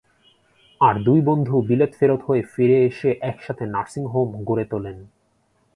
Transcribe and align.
আর 0.81 0.95
দুই 1.03 1.19
বন্ধু 1.21 1.55
বিলেত 1.61 1.91
ফেরত 1.99 2.21
হয়ে 2.27 2.43
ফিরে 2.53 2.77
এসে 2.85 3.09
একসাথে 3.21 3.63
নার্সিং 3.65 4.03
হোম 4.05 4.29
গড়ে 4.43 4.65
তোলেন। 4.65 4.97